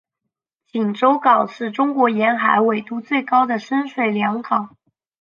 [0.65, 4.75] 锦州港是中国沿海纬度最高的深水良港。